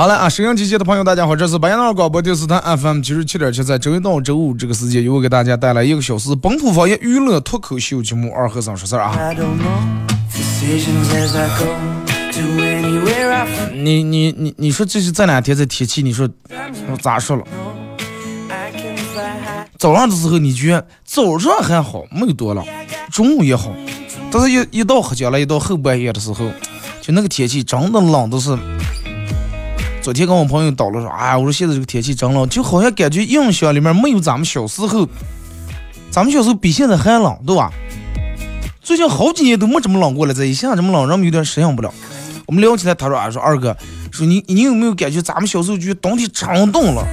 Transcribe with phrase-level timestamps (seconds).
[0.00, 9.34] 好了啊，沈阳机前的朋友，大家好，这是白杨那广播电视台 FM 九十七点七，在周一到周五这个时间，由我给大家带来一个小时本土方言娱乐脱口秀节目《二和尚说事儿》啊。
[13.74, 16.26] 你你你你说这是这两天这天气，你说
[16.90, 17.44] 我咋说了？
[19.76, 22.64] 早上的时候你觉得早上还好，没有多冷，
[23.12, 23.70] 中午也好，
[24.32, 26.50] 但是一一到黑将了，一到后半夜的时候，
[27.02, 28.56] 就那个天气真的冷的是。
[30.02, 35.06] 昨天跟我朋友叨了说，哎，我说现在这个天气真冷，就好像感觉印象里面没有咱们小时候，
[36.10, 37.70] 咱们小时候比现在还冷，对吧？
[38.80, 41.92] 最近好几年都没这么冷过了，这一下这么冷，让我们有点适应不了。
[42.46, 43.76] 我们聊起来，他说，啊，说二哥，
[44.10, 47.06] 说你你有没有感觉咱们小时候就冬天长冻了？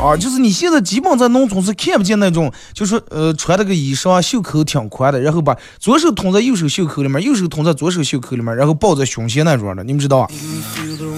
[0.00, 10.28] 啊，就是你现在基本在农村是看不见那种，就是呃穿那个衣裳袖口挺宽的，然后把左手捅在右手袖口里面，右手捅在左手袖口里面，然后抱在胸前那种的，你们知道啊？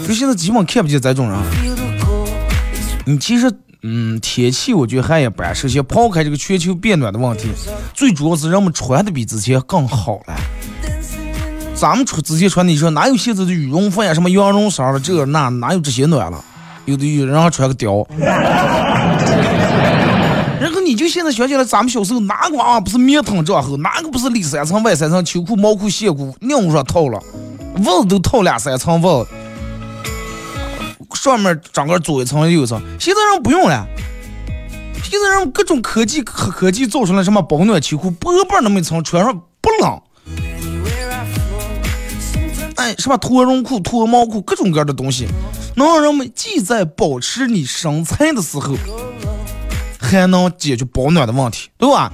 [0.07, 1.39] 就现在基本看不见这种人。
[3.07, 3.51] 你其实，
[3.83, 5.55] 嗯，天气我觉得还一般。
[5.55, 7.49] 首先抛开这个全球变暖的问题，
[7.95, 10.35] 最主要是人们穿的比之前更好了。
[11.75, 16.45] 咱们穿之前穿的，你说哪有现在的羽绒服呀，什么羊绒衫了，这那哪有这些暖了？
[16.87, 18.07] 有的有人还穿个貂，
[20.61, 27.19] 然后你就现在想起来，咱们小时候哪个娃娃不是棉筒这厚，哪个不是里三层外三层，秋裤毛裤鞋裤尿上套了，
[27.85, 29.29] 袜子都套两三层袜子，
[31.15, 32.81] 上面整个左一层右一层。
[33.01, 33.87] 现在人不用了，
[35.03, 40.01] 现在人各种科技科科技造成了什么保暖秋裤，薄薄那么一层穿上不冷。
[42.85, 45.27] 哎，什么脱绒裤、脱毛裤，各种各样的东西，
[45.75, 48.77] 能让人们既在保持你身材的时候，
[49.99, 52.13] 还能解决保暖的问题，对吧？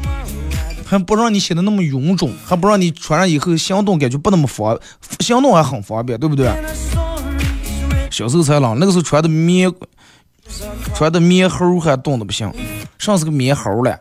[0.86, 4.78] 还不让你显得那么臃肿，还不让你穿上以后行动感觉不那么方，
[5.18, 6.48] 行动还很方便，对不对？
[8.08, 9.72] 小时候才冷，那个时候穿的棉，
[10.94, 12.48] 穿的棉猴还冻的不行，
[12.96, 13.98] 上是个棉猴了。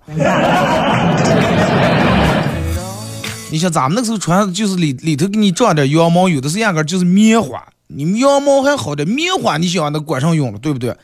[3.52, 7.64] 你像咱们那个时候穿就是里里头给你装点羊毛，有的是压根就是棉花。
[7.88, 10.96] 你羊毛还好点，棉花你想那管上用了，对不对？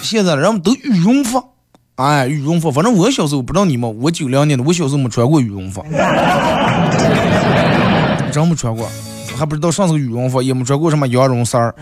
[0.00, 1.42] 现在人们都羽绒服，
[1.96, 2.72] 哎，羽绒服。
[2.72, 5.84] 反正我小时候不知道你们，我九两年的，我小时候没穿过羽绒服，
[8.32, 8.88] 真没穿过，
[9.36, 11.74] 还不知道上是羽绒服，也没穿过什么羊绒衫儿。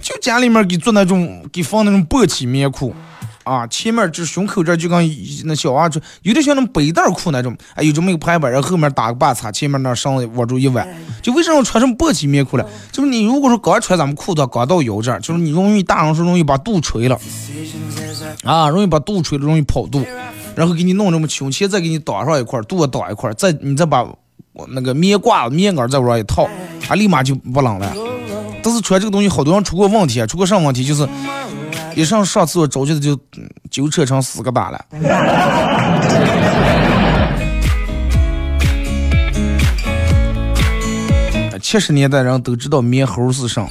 [0.00, 2.92] 就家里面给做那种，给放那种薄起棉裤。
[3.44, 10.86] 啊，前面这胸口这就跟那小娃穿，有点像那种背带裤那种，哎，有这么一个排版，然后后面打个把叉，前面那绳子握住一弯。
[11.22, 12.66] 就为什么穿成薄起棉裤了？
[12.90, 17.20] 就是你如果说刚穿咱们裤子刚到腰这儿，就是你容易大人说容易把肚垂了，
[18.44, 20.02] 啊，容易把肚垂了，容易跑肚，
[20.56, 24.06] 然后给你弄这么胸前再给你挡上一块，肚子挡一块，再你再把
[24.68, 26.48] 那个棉褂子、棉袄再往上一套，
[26.88, 27.94] 啊，立马就不冷了。
[28.62, 30.82] 但是穿这个东西，好多人出过问题，出过什么问题？
[30.82, 31.06] 就是。
[31.94, 33.16] 一上上厕所着急的就
[33.70, 34.84] 就扯成四个大了。
[41.62, 43.66] 七十年代人都知道棉猴是啥，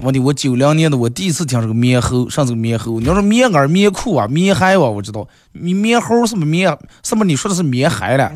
[0.00, 3.00] 我的我九零年的我第一次听这个棉猴，上这个棉猴。
[3.00, 5.26] 你要说棉袄、棉裤啊、棉鞋啊，我知道。
[5.52, 6.78] 棉棉猴是不是棉？
[7.02, 8.30] 是不你说的是棉鞋了？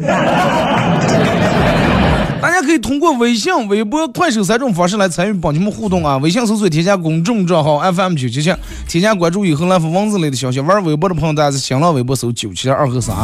[2.42, 6.16] 大家可以通过微信、微博、快手三种方式来参与帮你们互动啊！
[6.16, 8.52] 微信搜索添加公众账号 FM 九七七，
[8.88, 10.58] 添加关注以后来发文字类的消息。
[10.58, 13.14] 玩微博的朋友，大家在新浪微博搜九七二和三，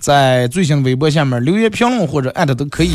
[0.00, 2.92] 在最新的微博下面留言评论或者艾特都可以。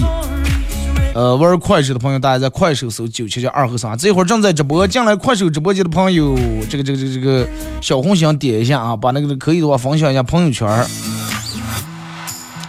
[1.14, 6.36] 呃，玩快手的朋友，大家在快手搜九七七二和三，这会儿正在直播，进来快手直播间的朋友，
[6.72, 7.48] 这个这个这个这个
[7.82, 10.68] 小红心点一下啊，把那个可以的话分享一下朋友圈。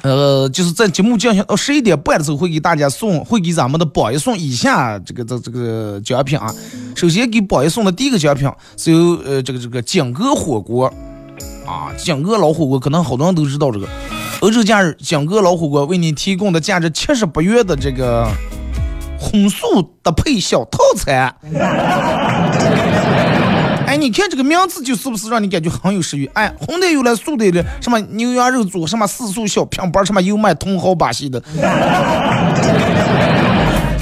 [0.03, 6.53] 呃，就是在节目进行到十一点半的时候，会给大家送，会给咱们的榜一送以下这个这这个奖品啊。
[6.97, 10.93] 首先给宝爷送的第一个奖品是由呃这个这个锦哥火锅
[11.67, 13.89] 啊，锦哥老火锅，可能好多人都知道这个。
[14.41, 18.29] 欧洲假日，锦哥老火锅为你提供的价值七十八元的这个
[19.17, 21.33] 荤素搭配小套餐。
[23.93, 26.25] 哎，你看这个名字就是不是让你感觉很有食欲？
[26.33, 31.39] 哎，荤的有了，素的有了，什么牛羊肉组，什么四素小平板，什么油麦茼蒿把戏的。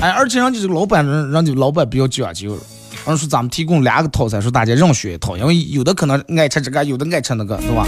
[0.00, 2.56] 哎，而且人家这个老板，人人家老板比较讲究，
[3.04, 7.84] 人说咱们提供两个套餐，说大家任选一套，因为有的可能爱吃这个，有的爱吃那个，是吧？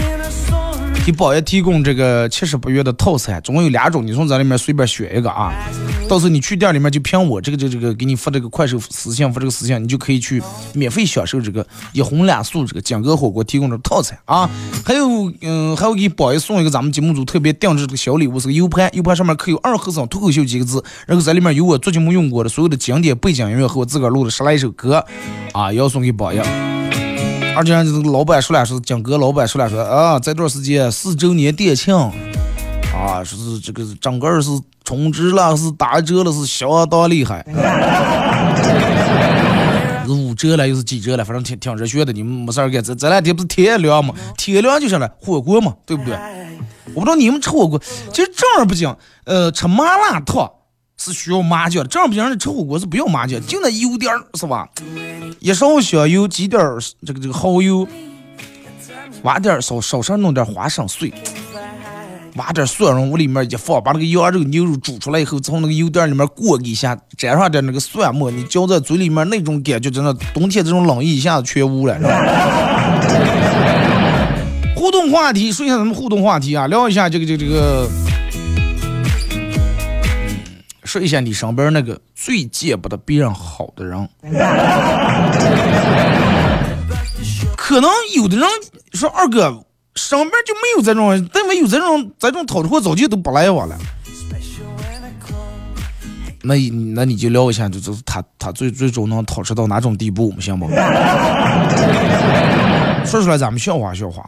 [1.05, 5.53] 给宝爷提供这个七十八元的套餐，总共有两种，你从这里面随便选一个啊。
[6.07, 10.41] 到时候你去店里面就凭我这个这这个给你发这个快手私信发这个私信，你就可以去
[10.73, 14.47] 免费享受这个一荤两素这个江哥火锅提供的套餐啊。
[14.85, 25.03] 还有嗯，还会给宝爷送一个咱们节目组特别定制这个小礼物，是个 U 盘，U 盘上面刻有二和尚脱口秀几个字，然后在里面有我做节目用过的所有的经典背景音乐和我自个儿录的十来首歌
[25.53, 26.41] 啊，要送给宝爷。
[27.55, 34.49] 而且这个老板说了，是江哥老板说了说啊，这段时间四周年店庆啊，说是这个整个是
[34.83, 37.45] 充值了，是打折了，是相当厉害，
[40.07, 42.11] 五折了，又是几折了，反正挺挺热血的。
[42.13, 46.17] 你们没事儿干，这这两天不是天凉嘛，天凉就上来火锅嘛，对不对？
[46.93, 47.81] 我不知道你们吃火锅，
[48.11, 48.95] 其实正儿八经，
[49.25, 50.51] 呃，吃麻辣烫。
[50.95, 54.69] 是需要麻酱，正儿八经的吃火锅是不要麻酱，就那油点儿是吧？
[55.39, 57.85] 一勺香油，几点儿这个这个蚝油，
[59.23, 61.11] 挖点儿少少上弄点花生碎，
[62.35, 71.95] 挖点蒜蓉往里面一放，把那个羊肉牛肉煮出来以后，从那个油点里面过一下，沾上点那个蒜末，你嚼在嘴里面那种感觉，真的冬天这种冷意一下子全无了。
[74.75, 77.87] 互动话题，说一下咱们互动话题啊，聊一下这个这个这个。
[80.85, 84.09] 说一下你身边那个最见不得别人好的人，
[87.55, 88.47] 可能有的人
[88.91, 89.63] 说二哥
[89.95, 93.77] 身边就没有这种，但没有这种这种讨货早就都不来往了。
[96.41, 96.55] 那
[96.93, 100.67] 那你就聊一下，就就是他他最最终能讨吃到哪种地步，行不？
[103.05, 104.27] 说出来咱们笑话笑话。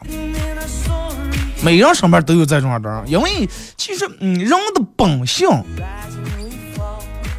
[1.62, 5.48] 每个人身边都有这种人，因为其实嗯人的本性。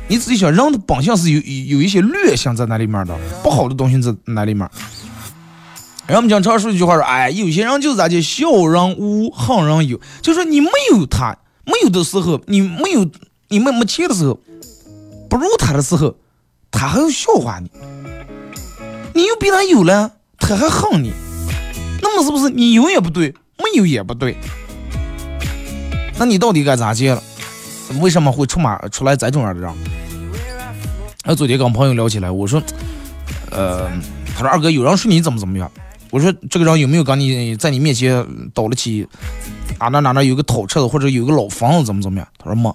[0.10, 1.40] 你仔细想，人的本性是有
[1.76, 4.70] 有一些劣性在那里面的，不好的东西在那里面。
[6.08, 10.00] 然后我们经常说一句话说，哎，有些人就是咋的，笑人无，恨人有。
[10.22, 13.06] 就说你没有他，没有的时候，你没有，
[13.50, 14.40] 你没没钱的时候，
[15.30, 16.16] 不如他的时候，
[16.72, 17.70] 他还要笑话你。
[19.14, 21.12] 你又比他有了，他还恨你，
[22.02, 24.38] 那么是不是你有也不对，没有也不对？
[26.18, 27.22] 那你到底该咋接了？
[28.00, 29.74] 为什么会出马出来这种样的人？
[31.26, 32.64] 我昨天跟朋友聊起来，我说，
[33.52, 33.90] 呃，
[34.34, 35.70] 他说二哥有人说你怎么怎么样？
[36.10, 39.06] 我说这个人有没有跟你在你面前倒了起
[39.78, 42.28] 啊哪哪哪有个讨车的或者有个老房子怎么怎么样？
[42.38, 42.74] 他说没。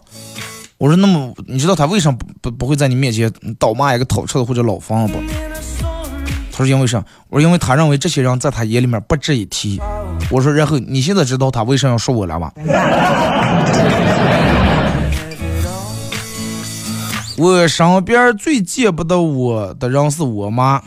[0.79, 5.21] 我说那么你知道他为什么不不不会在你面前倒骂一个讨车的或者老房子不？
[6.51, 7.03] 他说因为啥？
[7.29, 9.81] 我说因为他认为这些人在他眼里面不值一提。
[10.31, 12.53] 我说然后你现在知道他为什么要说我了吧？
[17.39, 20.83] 我身边最见不得我的人是我妈，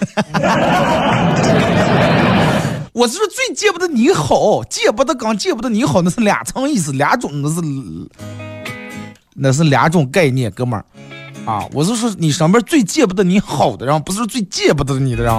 [2.92, 7.60] 我是说最见不得你好，见不得刚见不得你好那是两层意思，两种那是
[9.34, 10.84] 那是两种概念，哥们儿
[11.50, 15.32] 啊，我是说你身边最见不得你好的人，不是最见不得你的人，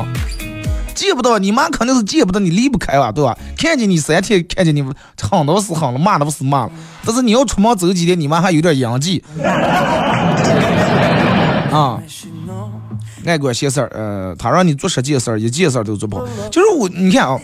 [0.95, 3.37] 见不得你妈肯定是见不得你离不开吧，对吧？
[3.57, 6.71] 看见你三天，看见你喊都是喊了，骂的不是骂了，
[7.05, 9.23] 但是你要出门走几天，你妈还有点阳气。
[11.71, 12.01] 啊，
[13.25, 16.25] 爱管闲事儿，呃，他让你做十件事儿，一件事儿都做不好。
[16.49, 17.39] 就是我，你看啊，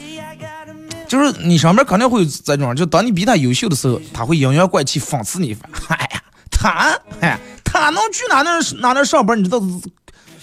[1.07, 5.69] 就是你上面肯定会有这种，就当你比他优秀的时候，他会阴阳怪气讽刺你一番。
[5.89, 9.38] 哎呀，他，哎，他能去哪那哪那上班？
[9.38, 9.62] 你知道，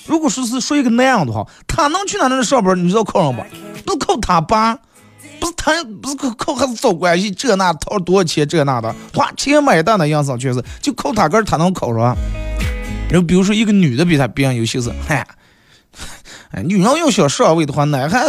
[0.06, 2.76] 如果说是说一个那样的话，他能去哪那上班？
[2.82, 3.44] 你知道靠什么？
[3.84, 4.74] 不是靠他爸，
[5.40, 12.16] 不是他，不是靠靠还是找关系，这那掏多少钱这那的，花钱买单的样子，确实就靠他个儿，他能考上。
[13.10, 15.24] 然后比如说一个女的比他别人优秀是，嗨，
[16.64, 18.20] 女人要想上位的话，男孩，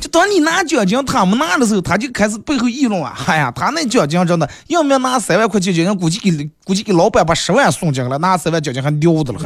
[0.00, 9.38] 就当你拿奖金他们拿的时候，他就开始背后议论啊，哎呀，他那奖金真的，要不要拿三万块钱奖金，估计给估计给老板把十万送进了，拿三万奖金还牛的了。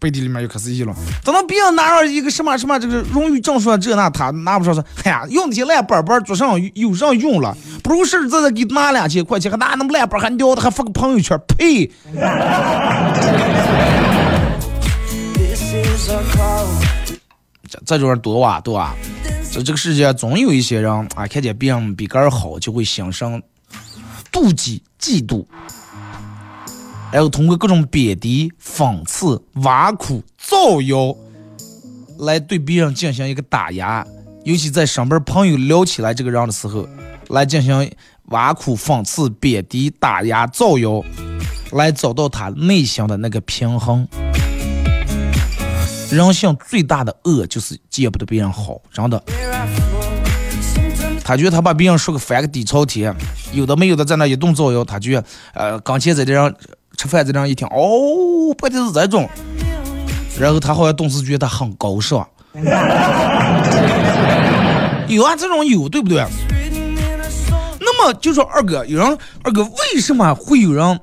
[0.00, 0.96] 背地里面又开始议论。
[1.24, 11.90] 等到别人拿上一个什么什么这个荣誉证书这那，他拿不上说，哎呀，用那些烂本本做上有上用了，不如实实在在给拿两千块钱，还拿那么烂本还撂的，还发个朋友圈，呸！
[17.70, 18.94] 这这种人多哇多啊！
[19.52, 23.42] 这这个世界总有一些人啊，看见别人比个人好，就会心生
[24.32, 25.44] 妒忌、嫉妒，
[27.10, 31.16] 然后通过各种贬低、讽刺、挖苦、造谣，
[32.18, 34.06] 来对别人进行一个打压。
[34.44, 36.86] 尤其在身边朋友聊起来这个人的时候，
[37.28, 37.90] 来进行
[38.26, 41.02] 挖苦、讽刺、贬低、打压、造谣，
[41.72, 44.06] 来找到他内心的那个平衡。
[46.10, 49.22] 人性最大的恶就是见不得别人好，真的。
[51.22, 53.14] 他觉得他把别人说个翻个底朝天，
[53.52, 56.50] 有的没有的在那一顿造谣，他觉得呃刚才在这样
[56.98, 59.30] 吃饭在这样一听，哦，不就是这种，
[60.36, 62.28] 然后他好像顿时觉得很高尚。
[65.06, 66.26] 有啊，这种有，对不对？
[67.80, 71.00] 那么就说二哥，有人二哥为什么会有人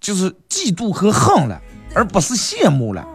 [0.00, 1.60] 就是嫉妒和恨了，
[1.94, 3.06] 而不是羡慕了？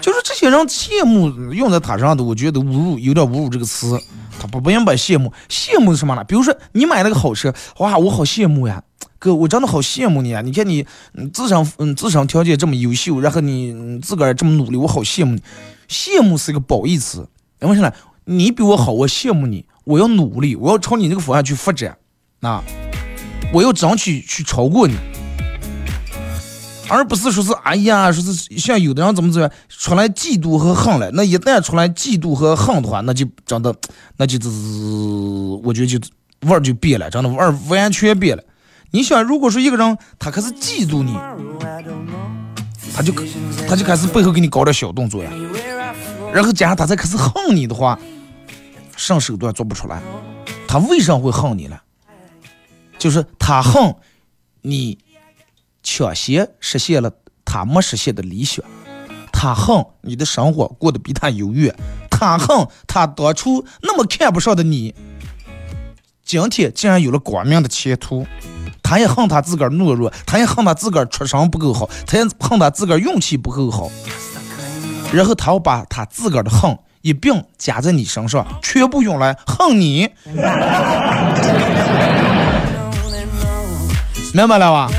[0.00, 4.00] 就是这些人羡慕用在他上的，我觉得侮辱有点侮辱这个词，
[4.40, 5.30] 他不不应该羡慕。
[5.50, 6.24] 羡慕是什么呢？
[6.24, 8.82] 比如说你买了个好车，哇，我好羡慕呀，
[9.18, 10.40] 哥，我真的好羡慕你啊！
[10.40, 15.42] 你看你，嗯自身嗯自身条件这么优秀，然后你自个儿这么努力，我好羡慕你。
[15.88, 17.26] 羡慕是一个褒义词，
[17.60, 17.92] 为什么呢？
[18.26, 21.96] 你比我好，我羡慕你，我要努力，我要朝你那个方向去发展，
[22.42, 22.62] 啊，
[23.52, 24.94] 我要争取去超过你。
[26.90, 31.10] 而不是说是哎呀，说是像有的人怎么怎么样出来嫉妒和恨了。
[31.12, 33.74] 那一旦出来嫉妒和恨的话，那就真的，
[34.16, 34.56] 那就就是
[35.62, 35.98] 我觉得就
[36.46, 38.42] 味儿就变了，真的味儿完全变了。
[38.90, 41.12] 你想，如果说一个人他开始嫉妒你，
[42.94, 43.12] 他就
[43.68, 45.30] 他就开始背后给你搞点小动作呀，
[46.32, 47.98] 然后加上他再开始恨你的话，
[48.96, 50.02] 上手段做不出来。
[50.66, 51.78] 他为啥会恨你呢？
[52.98, 53.94] 就是他恨
[54.62, 54.98] 你。
[55.80, 57.10] 抢先实现了
[57.46, 58.62] 他没实现的理想，
[59.32, 61.74] 他恨你的生活过得比他优越，
[62.10, 64.94] 他恨他当初那么看不上的你，
[66.22, 68.26] 今天竟然有了光明的前途，
[68.88, 73.90] 他也恨他自个儿懦弱，他也恨他自个儿出身不够好，他也恨他自个儿运气不够好，
[75.12, 80.08] 然后他要把他自个儿的恨一并加在你身上，全部用来恨你，
[84.32, 84.90] 明白了吧？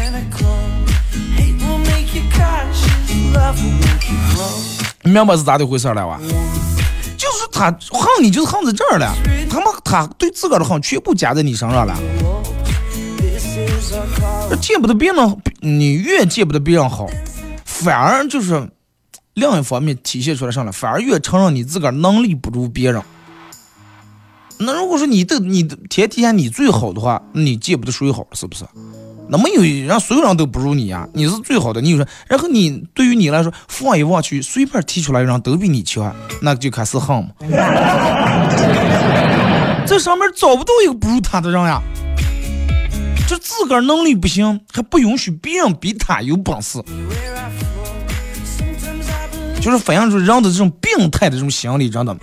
[5.02, 6.20] 明白是咋的回事了哇？
[7.18, 9.12] 就是他恨你，就是恨在这儿了。
[9.50, 11.98] 他妈，他对自个儿的恨全部加在你身上了。
[14.58, 17.08] 见不得别人，你越见不得别人好，
[17.66, 18.70] 反而就是
[19.34, 23.02] 另一方面体现出来上来，反而越承认你自个儿能力不如别人。
[24.58, 28.66] 那如果说你的你的天底下你最好的话，你见不得谁好，是不是？
[29.32, 31.08] 那没有让，所有人都不如你呀！
[31.14, 37.30] 你是最好的，你有说，然后你对于你来说，放眼望去，随便提出来人都比你强，那就开始恨嘛。
[39.86, 41.80] 这上面找不到一个不如他的人呀，
[43.30, 46.82] 就自个儿能力不行，还不允许别人比他有本事，
[49.62, 52.18] 就是反映出人的这种病态的这种心理，真的，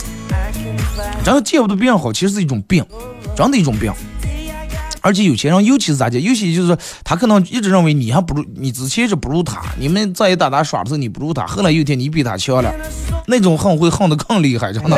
[1.24, 2.84] 真的见不得别人好，其实是一种病，
[3.36, 3.92] 真的一种病。
[5.00, 6.18] 而且有钱人尤其是咋的？
[6.18, 12.74] 尤其就是，他可能一直认为你还不如你之前是不如他，你们在一打打耍的时候你不如他，后来有一天你比他强了，
[13.28, 14.96] 那种恨会恨得更厉害，真的。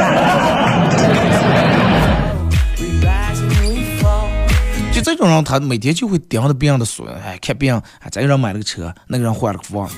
[5.08, 9.88] 这种人，他每天就会盯着别人的书，哎，看别人，哎，这个人买了个车，那个人换了个房，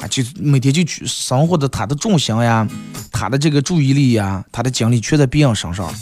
[0.00, 2.64] 啊，就每天就去生活的他的重心呀，
[3.10, 5.92] 他的这个注意力呀，他的精力全在别人身上。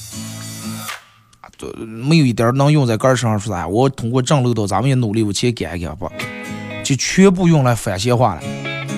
[1.78, 3.66] 没有一点能用在杆儿上，说啥？
[3.66, 6.06] 我通过挣漏到，咱们也努力往前干一干不？
[6.84, 8.42] 就全部用来反闲话了。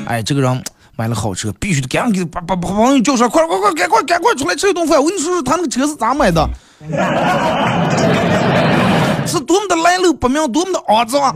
[0.05, 0.65] 哎，这个人
[0.97, 5.01] 买了好车，必须得赶紧给把把把朋友叫出来，快快快，赶快赶快出来吃一顿饭。
[5.01, 6.51] 我跟你说说，他那个车是咋买的？
[9.31, 11.33] 是多么的来路不明，多么的肮脏。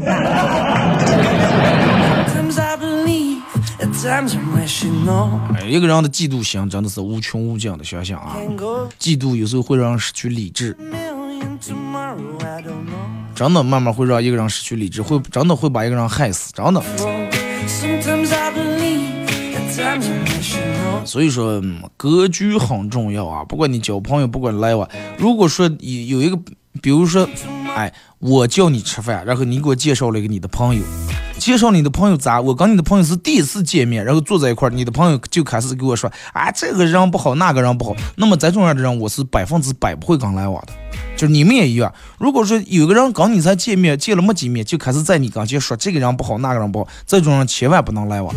[5.55, 8.35] 哎，一个人的嫉妒心真的是无穷无尽的，想想啊，
[8.99, 10.77] 嫉妒有时候会让人失去理智，
[13.35, 16.83] 真的慢慢会让一个人失去理智，会真的会把一个人害死，真的。
[21.05, 21.63] 所以说，
[21.97, 26.39] 格局很重要啊，不管你交朋友，不管来往，如果说有有一个，
[26.81, 27.29] 比如说，
[27.75, 30.83] 哎，我叫你吃饭，然后你给我介绍了一个你的朋友。
[31.39, 32.41] 介绍你的朋友咋？
[32.41, 37.95] 我跟你的朋友是第一次见面，然后坐在一块儿，你的朋友就开始给我说，啊，这个人不好，那个人不好。
[38.17, 40.73] 那么这种样的人，我是百分之百不会跟来往的。
[41.17, 48.33] 就是你们也一样，如果说有个人跟你才见面，见了没几面，就开始在你跟前说这个人不好，那个人不好，这种人千万不能来往，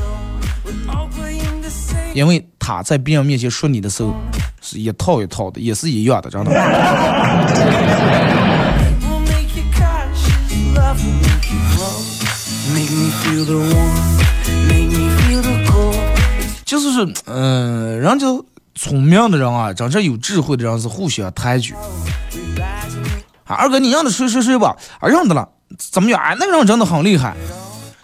[2.15, 4.13] 因为他在别人面前说你的时候，
[4.60, 6.51] 是一套一套的，也是一样的，知道吗
[16.65, 18.25] 就是说，嗯，人家
[18.75, 21.74] 聪明的人啊，真正有智慧的人是互相抬举。
[23.46, 26.22] 啊，二哥，你让他睡睡睡吧，啊，让他了，怎么样？
[26.22, 27.36] 哎，那个人真的很厉害。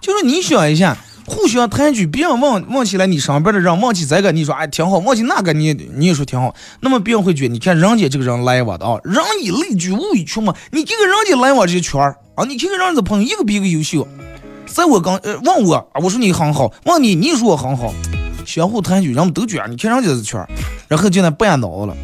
[0.01, 14.07] 就是你想一下，互相抬举，别人忘忘起来你上边的人，忘记这个，你说哎挺好，忘记那个你你也说挺好，那么别人会觉得，你看人家这个人来往的啊，人以类聚，物以群嘛，你看看人家来往这些圈儿啊，你看看人家的朋友一个比一个优秀。
[14.73, 17.93] 在我刚呃问我啊，我说你很好，问你你说我很好，
[18.43, 20.43] 相互抬举，人们都觉你看人家这圈，
[20.87, 21.95] 然后就那半脑了。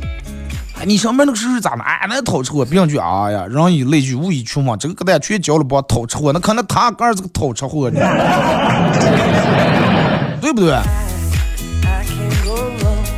[0.79, 1.81] 哎，你上面那个事是咋的？
[1.81, 7.99] 哎，那讨吃货，别人就哎呀，人以类聚，物以群嘛，这个疙瘩全交了包讨吃货，那可能他哥是个讨吃货呢，
[10.39, 10.77] 对不对？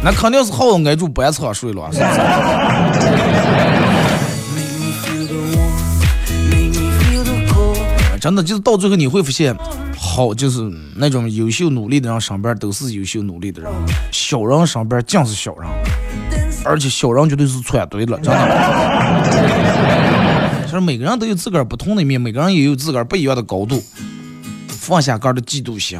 [0.01, 3.30] 那肯定是好挨住班车睡了，是不是？
[8.21, 9.57] 真的就是到最后你会发现，
[9.97, 10.61] 好就是
[10.95, 13.71] 那种优秀努力的人上边都是优秀努力的人，
[14.11, 15.67] 小人上边尽是小人，
[16.63, 18.41] 而且小人绝对是穿对了，真的。
[20.67, 23.83] 其实每个人都有自个儿不同的一面，每个人也有自个儿不一样的高度，
[24.67, 25.99] 放下个的嫉妒心。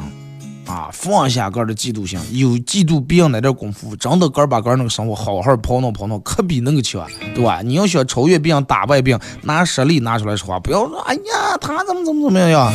[0.72, 7.62] 啊，放下个的嫉妒心，有嫉妒别人那点功夫，真的个把个那个生活好好跑弄跑弄，可比那个强，对吧？
[7.62, 12.72] 你要想超越别人，打败别人，拿实力拿出来说话，不要说哎呀，他怎么怎么怎么样呀？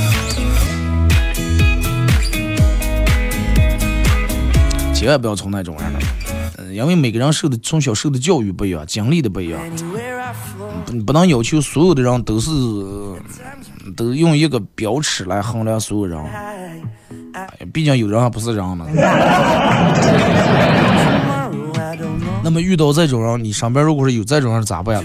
[4.95, 5.99] 千万不要从那种样的，
[6.59, 9.59] 嗯，因为每个人受的从小受的教育不一样，经历的不一样，
[10.85, 12.50] 不不能要求所有的人都是
[13.97, 16.23] 都用一个标尺来衡量所有人。
[17.73, 18.87] 毕竟有人还不是人呢。
[22.43, 25.03] 那么遇到这种人，你身边如果是有这种人咋办？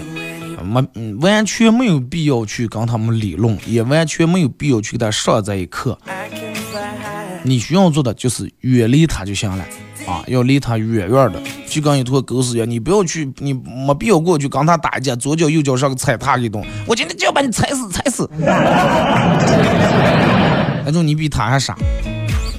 [0.64, 5.98] 没，嗯完全没有必要去跟他们理论，也完全没有必要去给他上这一课。
[7.42, 9.64] 你需要做的就是远离他就行了
[10.06, 12.70] 啊，要离他远远的，就跟一坨狗屎一样。
[12.70, 18.30] 你不要去，你没必要过去跟他打架，左脚右脚上个踩踏一顿，我今天就要把你踩死，踩死。
[20.84, 21.76] 那种你比他还傻。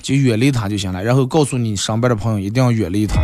[0.03, 3.21] 就远离他就行了，然后告诉你身边的朋友一定要远离他。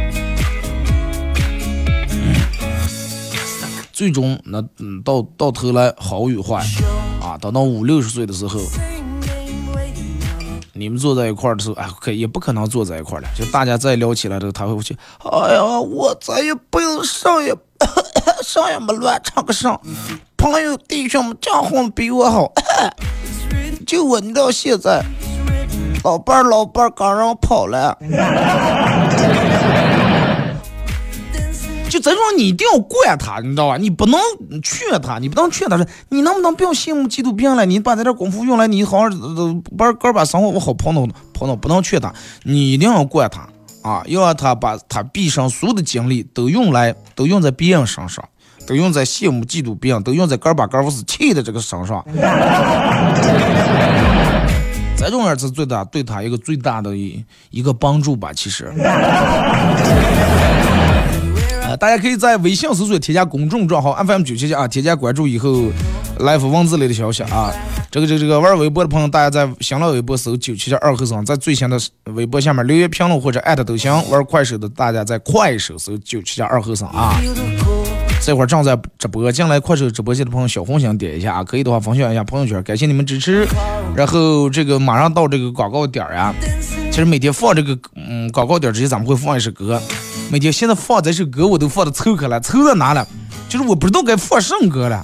[3.92, 6.66] 最终那嗯到到头来好与坏
[7.22, 8.58] 啊，等到五六十岁的时候，
[10.72, 13.28] 你们坐在一块的时候，哎，可也不可能坐在一块了。
[13.38, 14.96] 就大家再聊起来的时候，他会去，
[15.30, 17.54] 哎呀，我再也不用上也
[18.42, 19.78] 上也没乱唱个上，
[20.38, 22.54] 朋友弟兄们讲话比我好，
[23.86, 25.04] 就稳到现在。
[26.04, 27.98] 老伴儿，老伴儿刚让我跑了，
[31.90, 33.76] 就这种你一定要管他，你知道吧？
[33.78, 34.20] 你不能
[34.64, 37.66] 劝他，你不能劝他说，你能不能不要羡慕嫉妒别人了？
[37.66, 39.06] 你把这点功夫用来，你好好
[39.78, 43.50] 把哥把生活我好跑弄跑弄，不能劝他，你一定要管他
[43.82, 44.04] 啊！
[44.08, 48.24] 要让他把他毕生所有的精力都用来，都用在别人身上，
[48.66, 52.06] 都用在羡慕嫉妒别人，都用在哥把哥不是气的这个身上。
[55.00, 58.72] 这种样是最大对他一个最大的一一个帮助吧，其实。
[61.64, 65.66] 呃，大家可以在微信搜索添加公众账号 FM 九七七啊，添加关注以后
[66.20, 67.52] 来发文字类的消息啊。
[67.92, 71.80] 这个这个这个玩微博的朋友，大家在新浪微博搜九七七二和尚，在最新的
[72.14, 73.92] 微博下面留言评论或者艾特都行。
[74.10, 77.16] 玩快手的大家在快手搜九七七二和尚啊。
[78.22, 83.48] 这会儿正在直播，进来快手直播间的朋友，小红心点一下啊，可以的话分享一下朋友圈，感谢你们支持。
[83.96, 86.32] 然后这个马上到这个广告点儿呀，
[86.92, 89.82] 其实每天放这个嗯广告点之前，咱们会放一首歌。
[90.30, 93.08] 每天现在放这首歌，我都放的凑合了，凑到哪了？
[93.48, 95.04] 就是我不知道该放什么歌了。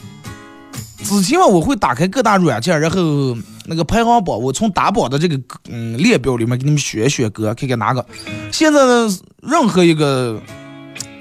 [1.04, 8.06] 之前嘛，我会打开各大软件，然后那个排行榜，我从打榜的这个嗯列表里面给你们选选歌，看看哪个。
[8.52, 10.40] 现在呢，任何一个。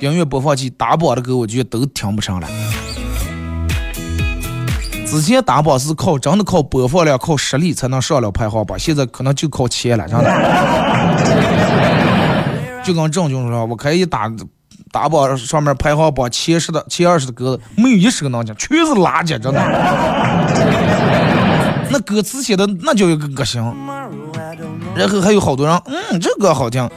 [0.01, 2.49] 音乐播放器打榜的歌，我觉得都听不上了。
[5.07, 10.25] 之前打榜是靠真的靠播放量、靠实力才能上了排行榜，现在可能就靠钱了，真的。
[12.85, 14.31] 就跟郑钧说，我可以打
[14.91, 19.63] 打榜上面排行榜前十的、前二十的歌，没有一首能听，全是垃圾，真的。
[21.91, 23.63] 那歌词写的那叫一个恶心。
[24.97, 26.91] 然后还有好多人，嗯，这歌好听。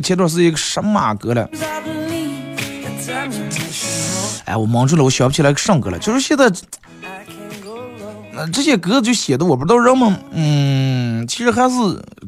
[0.00, 1.48] 前段是一个什么歌了？
[4.44, 5.98] 哎，我蒙住了，我想不起来个什么歌了。
[5.98, 6.50] 就是现在，
[8.32, 11.74] 那这些歌就写的，我不知道人们，嗯，其实还是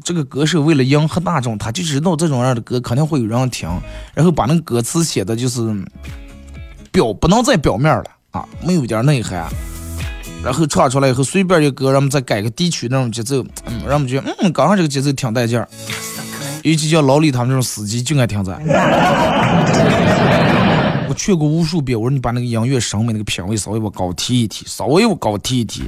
[0.03, 3.69] 这个歌手为了迎合大众，他就知道这种样的歌肯定会有人听，
[4.13, 5.61] 然后把那个歌词写的就是
[6.91, 9.45] 表不能再表面了啊，没有点内涵。
[10.43, 15.67] 然后唱出来以后，随便一个歌，让我们再改个地区那种节奏，嗯，让我们觉得，嗯，刚刚这个节奏挺带劲儿。
[16.63, 18.51] 尤其像老李他们这种司机就爱听这。
[21.09, 25.83] 我劝过无数遍，我说你把那个音乐审美那个品味稍微往高提一提，稍微往高提一提。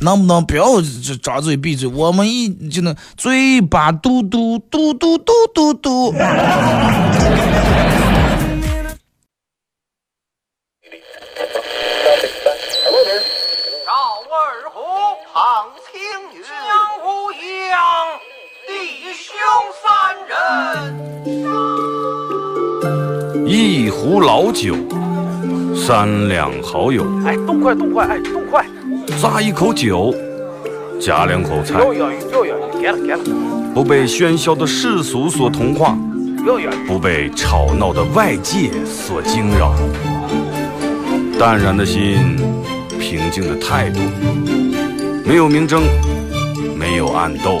[0.00, 1.86] 能不能不要这张嘴闭嘴？
[1.88, 6.14] 我们一就能嘴巴嘟嘟嘟嘟嘟嘟嘟。
[23.46, 24.74] 一壶老酒，
[25.74, 27.04] 三两好友。
[27.24, 28.66] 哎，动快动快，哎，动快！
[29.20, 30.14] 咂一口酒，
[31.00, 31.78] 夹两口菜。
[31.78, 33.18] 要要要要，给了给了。
[33.74, 35.96] 不被喧嚣的世俗所同化。
[36.86, 39.74] 不被吵闹的外界所惊扰。
[41.38, 42.36] 淡然的心，
[42.98, 44.00] 平静的态度，
[45.24, 45.82] 没有明争，
[46.76, 47.60] 没有暗斗。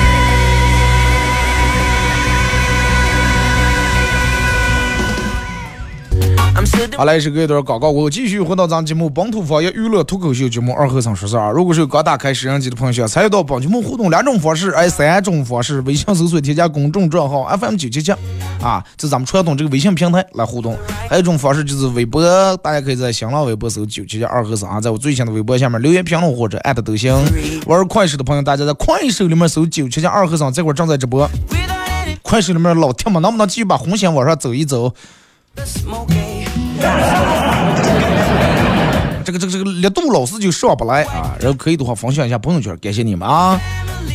[6.95, 11.51] 好来，是隔一段广告过后，继续回到咱节目《本土方言娱乐脱口秀》节目二和尚说事儿。
[11.51, 18.11] 如果是刚打开摄像机的朋友，想参与到本节目互动两种方式，哎，三种方式：微信搜索添加公众账号 FM 九七七，
[18.61, 20.73] 啊，这咱们传统这个微信平台来互动；
[21.09, 22.21] 还有一种方式就是微博，
[22.57, 27.11] 大家可以在新浪微博搜九七七二和尚啊，在我最新的微博下面留言评论或者艾特都行。
[27.65, 31.27] 玩快手的朋友，大家在快手里面搜九七七二和尚，这会儿正在直播。
[32.21, 34.93] 快手里面老铁们，能不能继续把红心往上走一走？
[39.23, 41.37] 这个这个这个力度老是就上不来啊！
[41.39, 43.59] 然后可以的话分享一下朋友圈，感谢你们啊！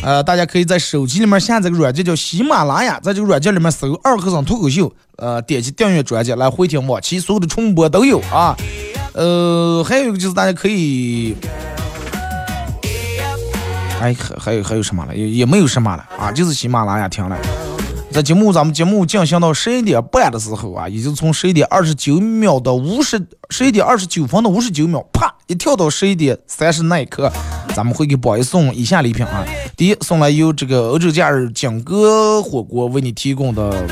[0.03, 8.53] 呃，大家可以在手机里面下载个软件叫喜马拉雅，在这个软件里面搜“二和尚脱口秀”，呃，点击订阅专辑来回听往期所有的重播都有啊！
[9.13, 11.37] 呃，还有一个就是大家可以，
[14.01, 15.15] 哎，还还有还有什么了？
[15.15, 17.37] 也也没有什么了啊，就是喜马拉雅听了。
[18.17, 27.31] 在节目，咱们节目进行到十一点半的时候啊，也就从十一点二十九秒到五十，十一点二十九分到五十九秒，啪一跳到十一点三十那一刻，
[27.75, 29.45] 咱们会给宝爷送以下礼品啊。
[29.75, 33.87] 第一，送来由这个欧洲假日景哥火锅为你提供的，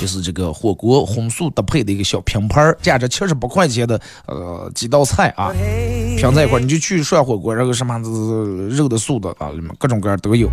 [0.00, 5.52] 就是这个火锅荤素搭配的一个小拼盘，价值七十八块钱的呃几道菜啊，
[6.16, 10.48] 拼在一块，你就去涮火锅，然后什么子肉的素的啊，里面各种各样都有。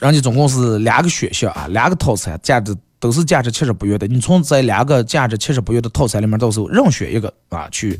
[0.00, 4.06] 人家总共是两个选项啊，两个套餐，价值都是价值七十八元的。
[4.06, 7.98] 你从这两个价值七十八元的套餐里面，到时候任选一个啊，去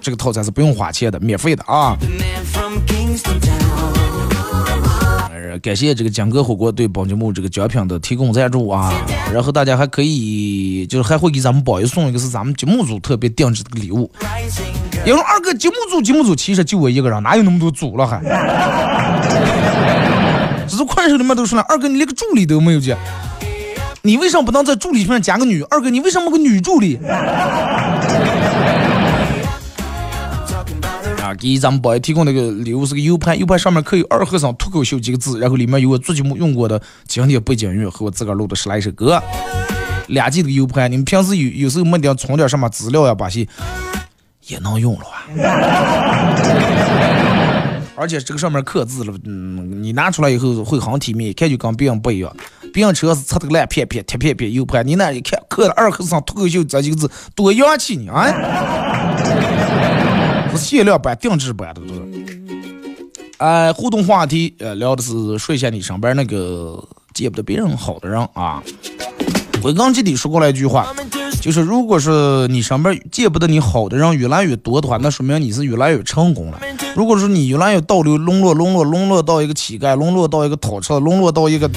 [0.00, 1.96] 这个套餐是不用花钱的，免费的啊。
[5.62, 8.92] 感谢这个江哥火锅对本节目这个奖品的提供赞助啊，
[9.32, 14.10] 然后大家还可以就是还会给咱们宝爷送一个是咱们节目组特别定制的礼物。
[15.04, 18.20] 因为二哥节目组节目组其实就我一个人，哪有那么多组了还？
[20.70, 22.96] 只是快手里面都说了，二哥你连个助理都没有见，
[24.02, 25.62] 你为什么不能在助理上加个女？
[25.64, 26.96] 二哥你为什么个女助理？
[31.20, 39.20] 啊，给咱们宝爷提供那个礼物是个 U 盘，U 盘上面刻有“二和尚脱口秀”几个字，然后里面有我做节目用过的经典背景音乐和我自个儿录的十来首歌。
[40.06, 43.46] 两 G 的 U 盘，你们平时有有时候没点存点什么资料呀，把些
[44.46, 45.04] 也能用了
[45.44, 47.26] 啊。
[48.00, 52.34] 而且这个上面刻字了，嗯，你拿出来以后会很体面，一看就跟别人不一样。
[52.72, 59.18] 别人车是擦的烂片片、贴片片 U 盘，你那一看刻了二和尚脱口秀这几个字，多洋气呢啊！
[60.50, 62.00] 是限量版、定制版的，都是。
[63.36, 66.82] 哎，互动话题，呃，聊的是说一下你身边那个
[67.12, 68.62] 见不得别人好的人啊。
[69.62, 70.94] 我刚记得说过了一句话，
[71.40, 76.58] 就是如果是你身边见不得你好的人越来越多的话，那说明你是越来越成功了。
[76.94, 81.70] 如果说你越来越倒流，沦落沦落沦落到一个乞丐，沦落到一个讨吃，沦落到一个，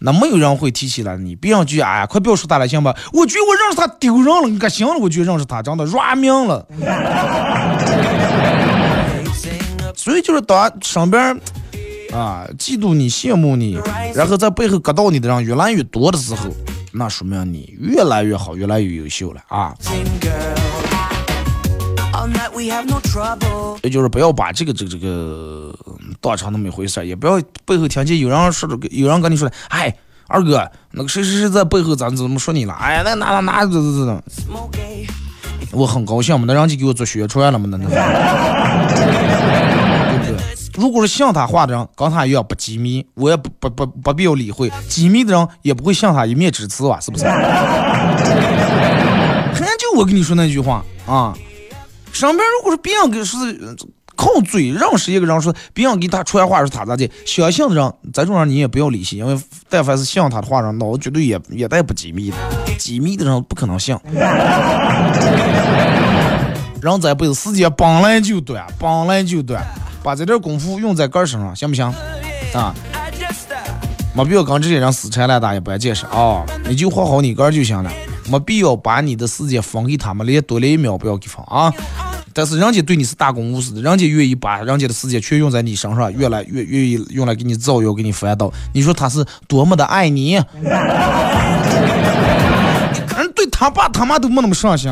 [0.00, 1.34] 那没有人会提起来你。
[1.36, 2.94] 别人就哎呀，快不要说他了，行吧？
[3.12, 6.66] 我觉得我认识他丢人了，你可行了，我就认识他，真的软命了。
[9.96, 11.22] 所以就是当身边
[12.12, 13.78] 啊嫉妒你、羡慕你，
[14.14, 16.48] 然后在背后割到你的人越来越多的时候，
[16.92, 19.74] 那说明你越来越好，越来越优秀了啊。
[23.82, 25.74] 也就是不要把这个这个这个
[26.20, 32.74] 当成那么一回事儿，也不要背后听见有人说这个，有人跟你说的，哎，二哥，那个谁谁谁在背后咋怎么说你了？
[32.74, 34.22] 哎呀，那哪哪哪这这这，
[35.72, 37.88] 我很高兴嘛，那人家给我做宣传了嘛，那那？
[40.80, 46.98] 如果是像他话的人，跟他一样不机密，我也不不不不必要理会；机密的人也不会像他一面之词吧？
[47.00, 47.24] 是不是？
[47.24, 47.36] 看
[49.78, 51.34] 就我跟你说那句话啊。
[52.12, 53.36] 身边如果是别人给是
[54.16, 59.38] 靠嘴认识一个人说，别人给他传话说他咋的，相信的人这种人你也不要理性，因为
[59.68, 62.36] 但凡是信他的话人，脑子绝对也也带不机密的，
[62.78, 63.96] 机密的人不可能信。
[66.82, 69.62] 人这辈子时间本来就短，本来就短，
[70.02, 71.84] 把这点功夫用在个身上，行不行？
[72.54, 72.74] 啊，
[74.14, 77.90] 没必要跟这些人死缠烂打，也不解释啊，你就活好你个就行了。
[78.28, 81.72] 没必要把你的时间分给他们，连多来一秒不要给分啊！
[82.32, 88.52] 但是人家对你是大公无私的，人家愿意把人家的时间全用在你身上，越来越愿意用来给你造谣、给你烦恼。
[88.72, 90.34] 你说他是多么的爱你？
[93.16, 94.88] 人对他爸他妈都没那么上心，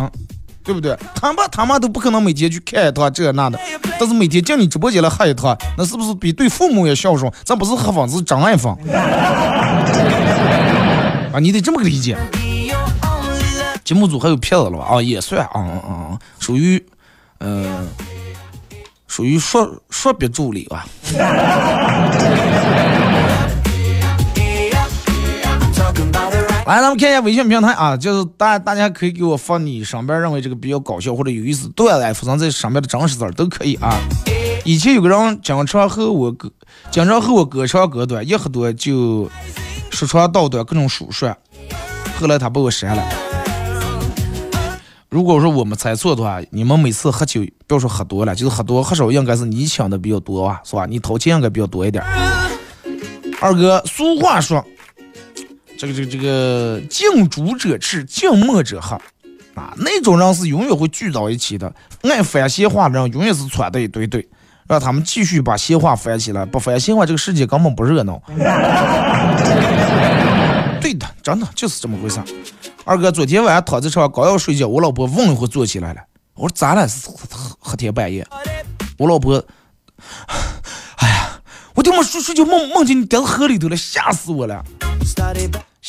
[0.68, 0.94] 对不对？
[1.14, 3.58] 他爸他妈都不可能每天去看一趟这那的，
[3.98, 7.32] 但是每天进你直播间来喝一趟，那是不是比对父母也孝顺？
[7.42, 8.70] 咱不是黑粉，是真爱粉
[11.32, 11.38] 啊！
[11.40, 12.18] 你得这么个理解。
[13.82, 14.84] 节目组还有骗子了吧？
[14.90, 16.84] 啊，也算，啊啊啊，属于，
[17.40, 17.88] 嗯，
[19.06, 20.86] 属于说说别助理吧。
[26.68, 33.98] 来，咱们看一下微信平台啊，就是大大家可以给我发你上边认为这个比较搞笑或者有意思段子，附上在上面的真实字儿都可以啊。
[34.66, 36.52] 以前有个人经常和我哥，
[36.90, 39.30] 经常和我哥长哥短，一喝多就
[39.90, 41.34] 说长道短，各种数算，
[42.20, 43.02] 后来他把我删了。
[45.08, 50.84] 如果说我们猜错的话，你们每次喝酒，不要说喝多了，就是喝多喝少，应该是你请的比较多吧，是吧？
[50.84, 52.04] 你掏钱应该比较多一点。
[53.40, 54.62] 二哥，俗话说，
[55.78, 58.96] 这个这个这个近朱者赤，近墨者黑
[59.54, 61.72] 啊，那种人是永远会聚到一起的。
[62.02, 64.28] 爱翻闲话的人，永远是攒的一堆堆，
[64.66, 66.44] 让他们继续把闲话翻起来。
[66.44, 68.20] 不翻闲话，这个世界根本不热闹。
[70.80, 72.20] 对的，真的就是这么回事。
[72.84, 76.00] 二哥，昨天晚上躺在床上刚要睡觉，我老婆嗡一会坐起来了。
[76.34, 76.88] 我说咋了？
[77.60, 78.26] 黑天半夜。
[78.96, 79.40] 我老婆，
[80.96, 81.40] 哎呀，
[81.76, 84.64] 我他妈睡睡觉梦梦见你掉河里头了，吓死我了。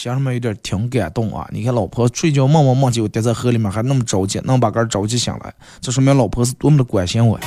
[0.01, 1.45] 乡亲们有点挺感动啊！
[1.51, 7.37] 你看老婆睡觉梦梦梦见我掉在河里面，还那么着急，能把个着急醒来，这说明老婆是多么的关心我。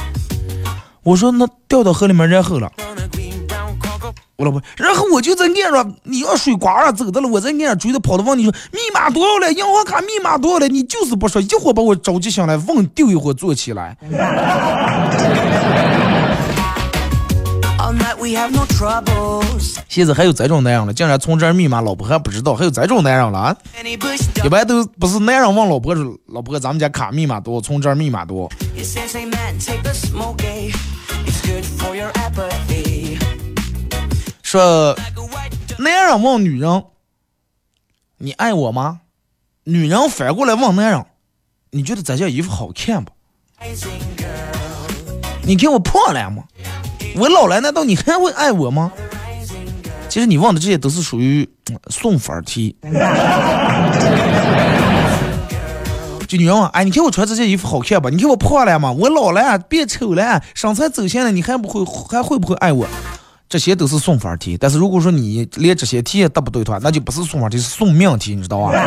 [1.03, 2.71] 我说那掉到河里面然后了。
[4.37, 13.97] 我老婆，然后我就在岸上，你要水刮了走的了，我在岸上追着跑的问你说密码多少了，银行卡密码多少了，你就是不说，一会儿把我着急醒来，问丢一会儿坐起来。
[19.89, 23.57] 现在还有这种男人了，竟然存这密码老婆还不知道，还有这种男人了啊！
[24.45, 28.51] 一般都不是男人问老婆说，老婆咱们家卡密码多，存这密码多。
[34.43, 34.97] 说，
[35.79, 36.85] 男人问女人
[38.19, 39.01] ：“你爱我吗？”
[39.65, 41.05] 女人反过来问男人
[41.71, 43.13] ：“你觉得这件衣服好看不？”
[45.45, 46.45] 你看我破了吗？
[47.15, 48.91] 我老了，难道你还会爱我吗？
[50.09, 51.49] 其实你问的这些都是属于
[51.89, 52.77] 送分题。
[56.29, 58.09] 就女人问：“哎，你看我穿这件衣服好看吧？
[58.09, 58.91] 你看我胖了吗？
[58.93, 62.87] 我老了，变丑了，身材走形了，你还不会还会不会爱我？”
[63.49, 64.57] 这些都是送分题。
[64.59, 68.73] 但是如果说你连这些题也答不对的话，那就不是送分题，是送命题，你知道吧？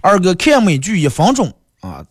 [0.00, 2.02] 二哥看美剧一分钟啊，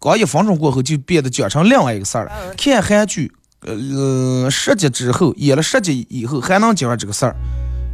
[0.00, 2.32] 刚一分钟过后就变得讲成另外一个事儿了。
[2.56, 7.36] 看韩剧，呃，十集之后演了十集以后还能讲这个事儿。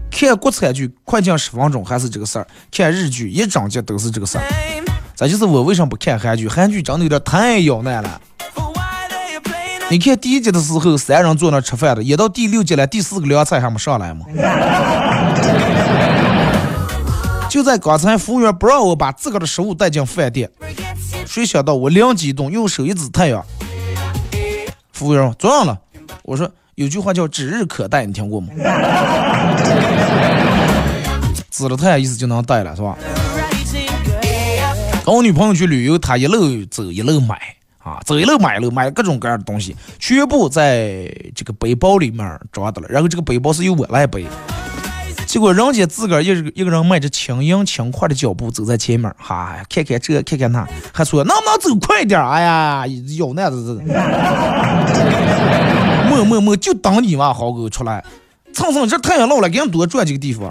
[0.09, 4.45] 看国产剧快进十分钟还是这个事儿，看日剧一整集都是这个事儿。
[5.17, 8.21] 这就是我为什么不看韩剧，韩剧真的有点太妖难了。
[9.91, 14.25] 你看第一集的时候，三人坐那吃饭的，演到第六集了，第四个凉菜还没上来吗？
[17.51, 20.51] 就在刚才，服务员不让我把自个的食物带进饭店，
[21.27, 23.45] 谁想到我灵机一动，用手一指太阳，
[24.93, 25.79] 服务员坐上了。
[26.23, 28.49] 我说有句话叫指日可待，你听过吗？
[31.51, 32.97] 指了太阳意思就能带了，是吧？
[35.05, 37.41] 跟我女朋友去旅游，她一路走一路买
[37.79, 42.89] 啊，走一路买一路买各种各样的东西，全部在这个背包里面装的了。
[42.89, 44.27] 然后这个背包是由我来背，
[45.37, 52.19] 结果人家自个儿一一个人迈着轻盈轻快的脚步走在前面，哈，看看这看看那，还说能不能走快点？
[52.19, 53.79] 哎呀，有那子，
[56.09, 58.03] 默默默就等你嘛，好狗出来，
[58.55, 60.51] 蹭蹭这太阳老了，给你多转几个地方。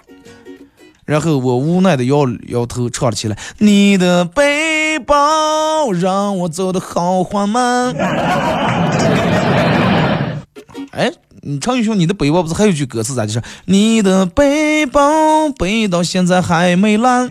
[1.03, 7.91] 然后我无奈的摇摇头，唱了起来：“你的背包让我走的好缓慢。
[10.93, 11.11] ”哎，
[11.61, 17.29] 常宇兄，你的背包不是还有句歌词咋就是你的背包背到现在还没烂？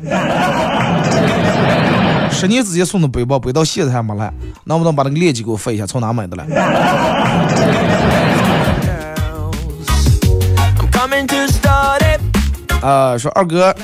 [2.30, 4.32] 十年之前送的背包背到现在还没烂，
[4.64, 5.86] 能不能把那个链接给我发一下？
[5.86, 6.44] 从哪买的来？
[12.80, 13.74] 啊，说二哥，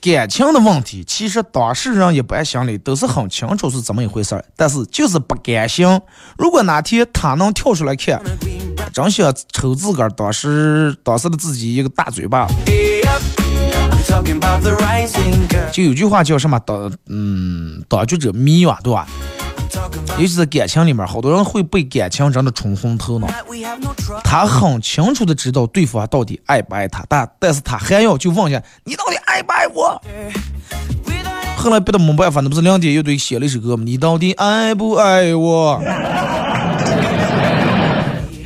[0.00, 6.00] 感情的问题，其实当事人一般心里都是很清楚是怎么一回事儿，但是就是不甘心。
[6.36, 8.20] 如果哪天他能跳出来看，
[8.92, 12.46] 真想抽自个儿当时当时的自己一个大嘴巴。
[15.72, 16.58] 就有句话叫什么？
[16.60, 19.06] 当嗯，当局者迷啊，对吧？
[20.18, 23.28] 尤其是感情里面，好多人会被感情真的冲昏头脑。
[24.24, 30.00] 他很清楚的知道对方到底爱不爱他，但但是他还要就问一下你到底爱不爱我？
[31.56, 33.82] 后来逼得没办法，那不是两点乐队写了一首歌吗？
[33.84, 35.82] 你到底爱不爱我？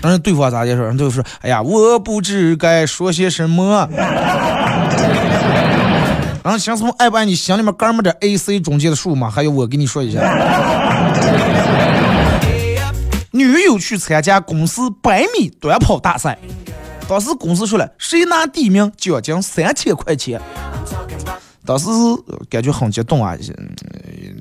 [0.00, 0.82] 但是对方咋解释？
[0.82, 3.88] 人就说：哎呀，我不知该说些什么。
[6.42, 9.30] 然后想从爱不爱你心里面干么点 A C 中间的数嘛？
[9.30, 10.20] 还有我给你说一下，
[13.30, 16.36] 女友去参加公司百米短跑大赛，
[17.08, 20.40] 当时公司说了，谁拿第一名奖金三千块钱。
[21.64, 21.86] 当时
[22.50, 23.36] 感觉很激动啊，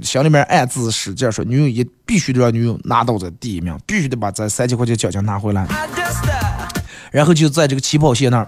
[0.01, 5.67] 心里面暗自使劲说，女友也必须得让女友拿到这第一名，必须得把这三千块钱奖金拿回来。
[7.11, 8.47] 然后就在这个起跑线那儿。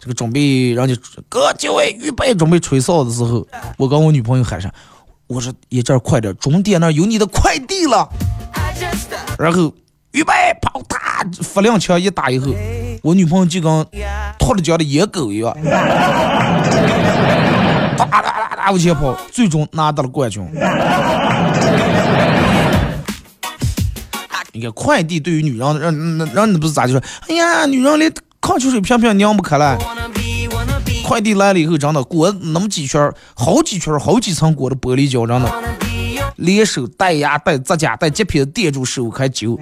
[0.00, 0.94] 这个准备，人家
[1.28, 4.72] 各几位预备，准备吹哨的时候，我跟我女朋友喊上，
[5.26, 8.08] 我说一阵快点，终点那有你的快递了。
[9.38, 9.70] 然后
[10.12, 10.32] 预备
[10.62, 12.46] 跑，他发两枪一打以后，
[13.02, 13.86] 我女朋友就跟
[14.38, 15.54] 脱了缰的野狗一样，
[17.98, 20.42] 哒哒哒哒往前跑，最终拿到了冠军。
[24.52, 28.10] 你看快递对于女人，让让让你不是咋就说，哎呀，女人连。
[28.40, 29.78] 矿泉水瓶瓶拧不开了，
[31.06, 35.52] 快递来了以后，真的裹那么几圈，好几圈，好几层裹的玻璃胶，真的，
[36.36, 39.58] 连手带牙带指甲带极品垫住手还揪。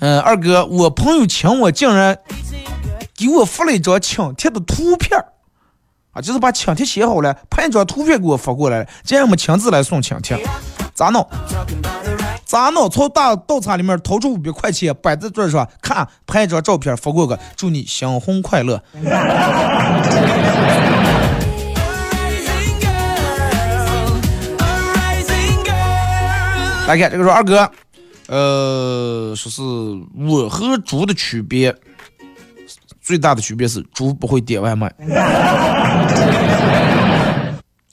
[0.00, 2.18] 嗯，二哥，我朋友请我，竟然
[3.16, 5.31] 给我发了一张请帖的图片儿。
[6.12, 10.38] 啊，就是把请帖写好了，拍一张图片给我发过来，这样我们亲自来送请帖，
[10.94, 11.26] 咋弄？
[12.44, 12.90] 咋弄？
[12.90, 18.82] 从大道场里面掏出五百块钱，摆在桌上，看，拍一张照片发过去，祝你新婚快乐。
[26.86, 27.70] 来看这个说二哥，
[28.26, 31.74] 呃，说是我和猪的区别。
[33.02, 34.90] 最大的区别是猪不会点外卖，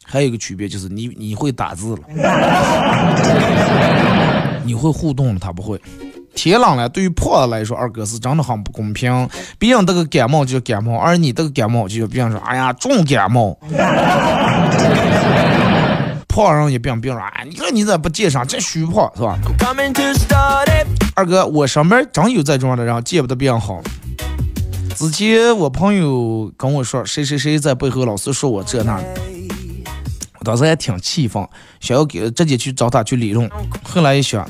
[0.06, 2.04] 还有一个区别就是你你会打字了，
[4.64, 5.82] 你会互动了，他不会。
[6.36, 9.28] 天冷了，对于胖子来说，二哥是真的很不公平。
[9.58, 13.58] 别人这个感冒就感冒，而你这个感冒就别人说，哎呀重感冒。
[16.28, 19.38] 胖人也病病说，哎，你看你咋不健身，真虚胖是吧？
[21.16, 23.82] 二哥，我上班真有这种的人，见不得别人好。
[25.00, 29.06] 之前我朋友跟我说，谁谁谁在背后老是说我这那的，
[30.38, 31.42] 我当时还挺气愤，
[31.80, 33.50] 想要给直接去找他去理论。
[33.82, 34.46] 后来一想，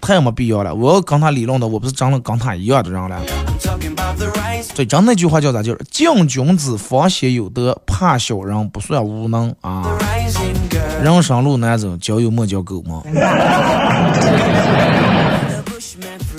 [0.00, 3.20] 太没必要了，我要跟他理论的，我不是长得跟他一样的人了。
[4.74, 5.62] 对，真那句话叫咋？
[5.62, 9.98] 就是敬君子，方先有德；怕小人，不算无能啊。
[11.02, 13.02] 人生路难走，交友莫交狗嘛。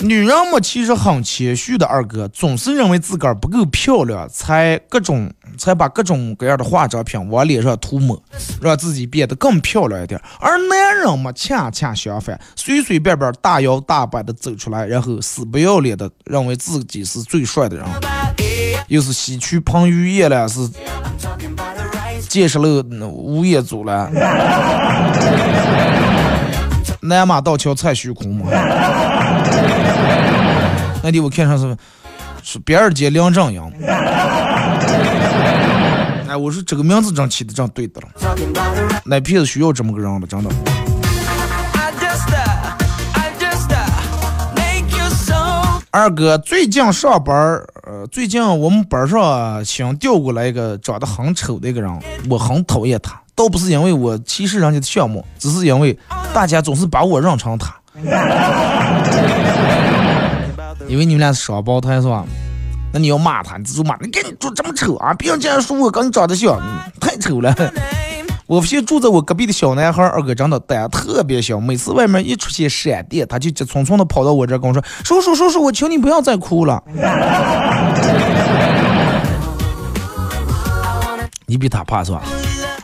[0.04, 1.86] 女人们，其实很谦虚的。
[1.86, 8.22] 二哥总是认为自个儿不够漂亮，才各种才把各种各样的化妆品往脸上涂抹，
[8.60, 10.20] 让自己变得更漂亮一点。
[10.38, 17.86] 而男人们，恰恰相反，随随便便大摇大摆的走出来，然后死不要脸的认为自己是最帅的人，
[18.88, 20.68] 又是西区彭于晏了，是
[22.28, 24.10] 见识了吴彦祖了，
[27.06, 28.46] 南马道桥蔡徐坤嘛。
[31.02, 31.76] 那天我看上是
[32.42, 33.60] 是别人街梁正英，
[36.26, 38.08] 哎，我说这个名字真起的真对的了，
[39.04, 40.50] 那片子需要这么个人了，真的。
[45.94, 51.88] 二哥最近上班儿呃，最近我们班上新调过来一个长得很丑的一个人，
[52.28, 55.96] 我很讨厌他，倒不是因为我歧视人家的项目，只是因为
[56.34, 57.72] 大家总是把我认成他。
[60.88, 62.24] 因为你们俩是双胞胎是吧？
[62.92, 65.14] 那你要骂他，你就骂你，看你长这么丑啊！
[65.14, 66.60] 别人竟然说我跟你长得像，
[67.00, 67.54] 太丑了。
[68.46, 76.82] 我发现住在我隔壁的小男孩二哥真的胆特别小，每次外面一出现闪电，他就急匆匆的跑到我这跟我说：“叔叔叔叔，我求你不要再哭了。”
[81.46, 82.22] 你比他怕是吧？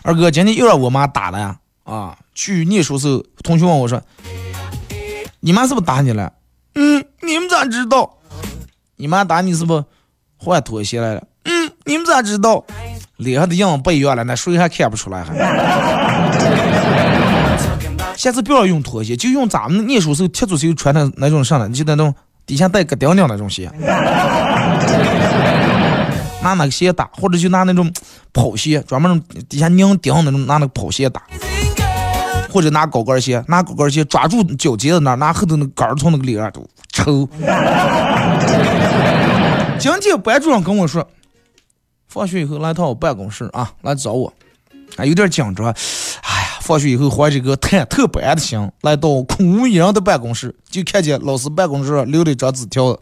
[0.03, 1.59] 二哥今天又让我妈打了呀！
[1.85, 4.01] 啊，去念书时候，同学问我说
[5.41, 6.33] ：“你妈是不是打你了？”
[6.75, 8.19] 嗯，你们咋知道？
[8.97, 9.85] 你妈打你是不
[10.39, 11.23] 换拖鞋来了？
[11.45, 12.65] 嗯，你们咋知道？
[13.21, 15.23] 脸上的印不一样了，那谁还看不出来？
[15.23, 15.35] 还？
[18.17, 22.15] 下次不要用拖鞋，就用咱们念书时候踢足球穿的那种上的，就那种
[22.45, 23.71] 底下带个钉钉那种鞋。
[26.43, 27.91] 拿那个鞋打，或者就拿那种
[28.33, 31.23] 跑鞋，专门底下拧钉那种，拿那个跑鞋打。
[32.53, 37.29] 或者拿高跟鞋，拿高跟鞋抓住脚尖子那，拿后头那杆从那个脸上都抽。
[39.79, 41.07] 今天班主任跟我说，
[42.11, 44.33] 放学以后来趟我办公室啊，来找我，
[44.97, 45.67] 啊有点紧张。
[45.67, 45.77] 哎呀，
[46.61, 52.99] 放学以后怀着个忐忑不安的心，来到空无一人的办公室，就看见老师办公室留了一张纸条，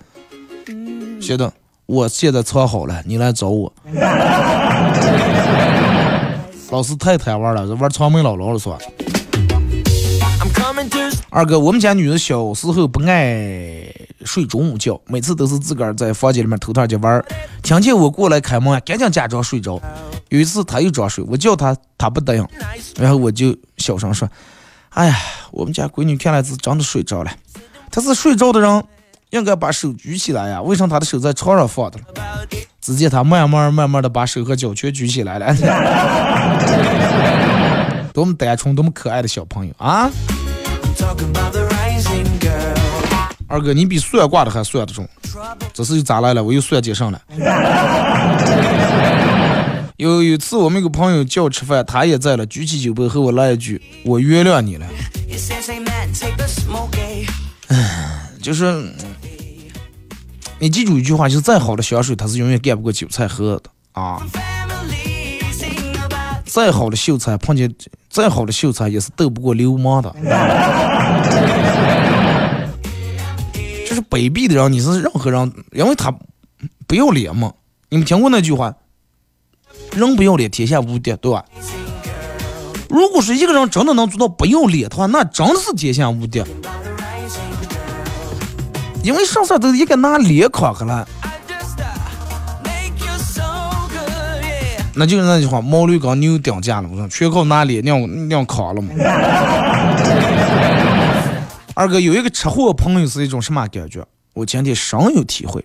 [1.22, 1.50] 写的：
[1.86, 3.72] 我现在藏好了，你来找我。
[6.70, 8.76] 老师太贪玩了，玩长门姥姥了，是吧？
[11.38, 13.88] 二哥，我们家女儿小时候不爱
[14.24, 17.24] 睡中午觉，每次都是自个儿在房间里面偷偷的玩儿。
[17.62, 19.80] 听见我过来开门，赶紧假装睡着。
[20.30, 22.44] 有一次她又装睡，我叫她，她不答应，
[22.98, 24.28] 然后我就小声说
[24.90, 25.16] ：“哎呀，
[25.52, 27.30] 我们家闺女看来是真的睡着了。
[27.88, 28.84] 她是睡着的人，
[29.30, 32.00] 应该把手举起来呀，为什么她的手在床上放着？”
[32.82, 35.54] 只见她慢慢慢慢的把手和脚全举起来了。
[38.12, 40.10] 多么单纯，多么可爱的小朋友啊！
[43.50, 45.08] 二哥，你比算卦的还算得中，
[45.72, 46.44] 这事又咋来了？
[46.44, 47.18] 我又算接上了。
[49.96, 54.86] 有有次我们一个朋友叫我吃饭，他也在了，举起酒杯和我来一句：“我原谅你了。”
[57.68, 58.92] 唉，就是
[60.58, 64.22] 你记住一句话，就是再好的香水，它是永远干不过韭菜喝的啊。
[66.58, 67.72] 再好的秀才碰见
[68.10, 70.12] 再好的秀才也是斗不过流氓的。
[73.88, 76.12] 就是卑鄙的人，你是任何人，因为他
[76.88, 77.52] 不要脸嘛。
[77.90, 78.74] 你们听过那句话？
[79.92, 81.44] 人不要脸，天下无敌，对吧？
[82.90, 86.42] 如果是一个人真的能做到不要脸的话，那真的是天下无敌。
[89.04, 91.08] 因为上上都应该拿脸夸去了。
[94.98, 98.90] 那就是那句话，毛驴跟牛顶架了，我说全靠拿脸亮亮扛了嘛。
[101.72, 104.04] 二哥有一个吃货朋友是一种什么感觉？
[104.34, 105.64] 我今天深有体会。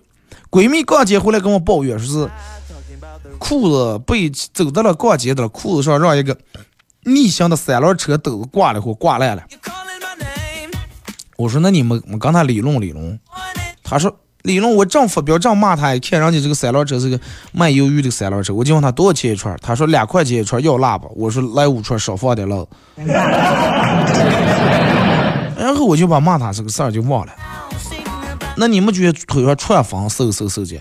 [0.50, 2.30] 闺蜜逛街回来跟我抱怨，说是
[3.40, 6.38] 裤子被走到了逛街的裤子上让一个
[7.02, 9.42] 逆行的三轮车斗挂了或挂烂了。
[11.36, 13.18] 我说那你们我跟他理论理论。
[13.82, 14.16] 他说。
[14.44, 17.18] 理论我正发飙正骂他，一看人家这个三轮车是个
[17.50, 21.08] 卖鱿鱼的三轮车，我就问他多少钱一串，他说两块钱一串要辣吧？
[21.16, 22.56] 我说来五串少放点辣。
[25.56, 27.32] 然后我就把骂他这个事儿就忘了。
[28.54, 30.78] 那你们觉得腿上串风瘦瘦瘦的？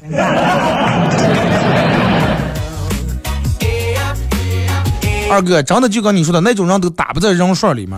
[5.32, 7.98] 二哥，真的就跟你说的那种人都打不在人数里面，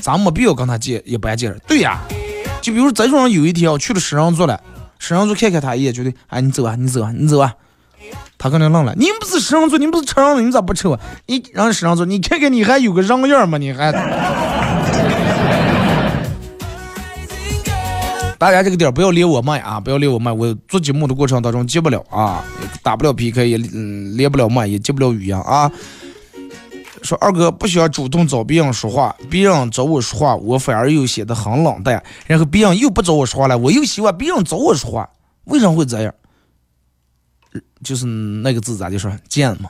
[0.00, 1.54] 咱没必要跟他借一般借。
[1.66, 2.00] 对呀，
[2.62, 4.58] 就比如这种人有一天我去了石人座了，
[4.98, 7.54] 食人族看看他一眼，觉得哎你走啊你走啊你走啊，
[8.38, 10.98] 他可能愣了，你不是食人族，你不是吃人的，你咋不吃我？
[11.26, 13.58] 你让食人族，你看看你还有个人样吗？
[13.58, 13.92] 你还？
[18.36, 22.44] 大家这个点不要连我麦啊，不要连我麦，我做节目的过程当中接不了啊，
[22.82, 25.70] 打不了 PK，也嗯连不了麦，也接不了语音啊。
[27.04, 35.08] 说二哥不需要主动找别人说话，别人找我说话，我反而又显得很冷淡，然后别人又不找我说话了，我又希望别人找我说话，
[35.44, 36.12] 为什么会这样？
[37.84, 39.68] 就是那个字咋就说贱嘛。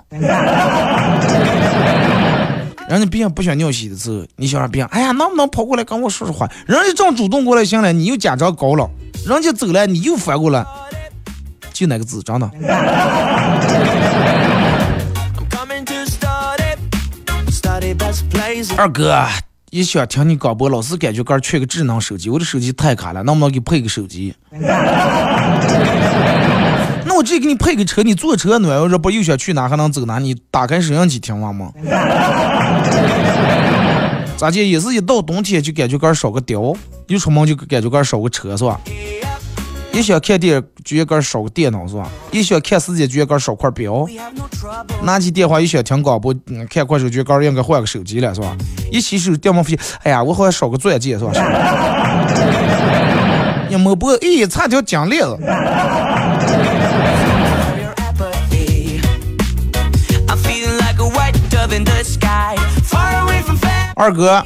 [2.89, 6.49] 人家别人不想尿洗的时候，你想让别人，哎呀，能不能跑过来跟我说说话？
[6.67, 8.89] 人家正主动过来行了，你又假装高冷，
[9.27, 10.65] 人家走了，你又反过来，
[11.73, 12.49] 就那个字，真的。
[18.77, 19.27] 二哥，
[19.71, 24.35] 一想听你广播，老是感觉个缺个智能手机，我的手机太卡了，能不能给配个手机？
[27.07, 30.19] 那我直接给你配个车，你坐车暖和着，不又想去哪还能走哪？
[30.19, 31.71] 你打开摄像机听完吗？
[34.37, 34.57] 咋的？
[34.59, 38.81] 也是一到冬天就感觉个少个貂，一出门就感觉个少个车是吧？
[39.95, 42.11] 一想看电影，就觉个少个电脑是吧？
[42.33, 44.05] 一想看时间，就觉个少块表。
[45.03, 46.35] 拿起电话一想听广播，
[46.69, 48.57] 看快手，觉个应该换个手机了是吧？
[48.91, 51.33] 一洗手电门发现，哎呀，我好像少个钻戒是吧？
[53.71, 55.39] 一摸脖，咦，差条金链子。
[63.97, 64.45] 二哥，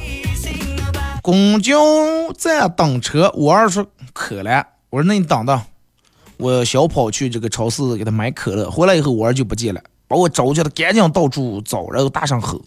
[1.23, 1.75] 公交
[2.37, 3.83] 站等车，我二叔
[4.13, 5.61] 渴了，我说那你等等，
[6.37, 12.59] 我小跑去这个超市给他买可乐，回来以后我儿就不见了，把我找去，他赶紧到处找，然后大声吼，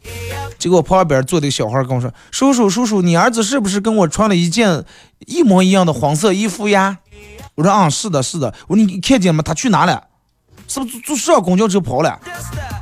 [0.59, 4.85] 结果旁边坐的小孩跟我说：“叔叔叔叔，你儿子是不是跟我穿了一件
[5.27, 6.99] 一模一样的黄色衣服呀？”
[7.57, 9.43] 我说：“啊，是的，是的。”我说：“你看见吗？
[9.43, 10.05] 他去哪了？
[10.69, 12.21] 是不是坐上公交车跑了？”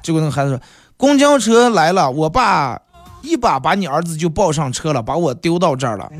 [0.04, 0.60] 结果那个孩子说
[0.98, 2.78] ：“公交车来了，我爸。”
[3.22, 6.10] 一把把你儿子就抱上车了，把我丢到这儿了。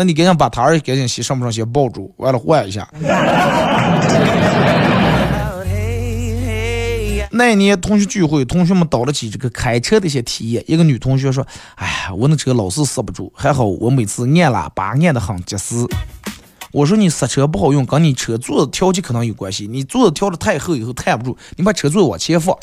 [0.00, 2.88] 那你赶紧把他儿赶紧洗上不上鞋抱住，完了换一下。
[7.30, 10.64] 那年同学聚会，同学们倒了起这个开车的一些体验。
[10.66, 11.46] 一个女同学说
[11.76, 15.74] ：“哎呀，我那车老是刹不住，还好我每次按喇叭按的很及时。”
[16.72, 19.68] 我说你刹车不好用，跟你车座子调节可能有关系。
[19.70, 22.56] 你座子调的太厚以后抬不住，你把车座往前放。